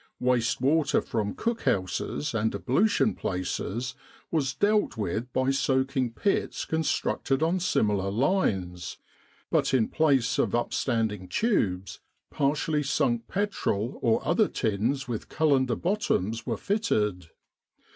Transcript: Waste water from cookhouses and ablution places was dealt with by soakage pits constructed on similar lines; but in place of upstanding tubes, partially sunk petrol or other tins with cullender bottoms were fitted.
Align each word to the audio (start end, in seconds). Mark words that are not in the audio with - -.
Waste 0.19 0.59
water 0.59 0.99
from 0.99 1.35
cookhouses 1.35 2.33
and 2.33 2.55
ablution 2.55 3.13
places 3.13 3.93
was 4.31 4.55
dealt 4.55 4.97
with 4.97 5.31
by 5.31 5.51
soakage 5.51 6.15
pits 6.15 6.65
constructed 6.65 7.43
on 7.43 7.59
similar 7.59 8.09
lines; 8.09 8.97
but 9.51 9.75
in 9.75 9.87
place 9.87 10.39
of 10.39 10.55
upstanding 10.55 11.27
tubes, 11.27 11.99
partially 12.31 12.81
sunk 12.81 13.27
petrol 13.27 13.99
or 14.01 14.25
other 14.27 14.47
tins 14.47 15.07
with 15.07 15.29
cullender 15.29 15.79
bottoms 15.79 16.47
were 16.47 16.57
fitted. 16.57 17.27